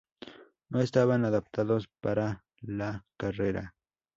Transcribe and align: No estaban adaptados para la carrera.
No 0.71 0.79
estaban 0.79 1.25
adaptados 1.25 1.87
para 2.01 2.43
la 2.59 3.05
carrera. 3.17 3.75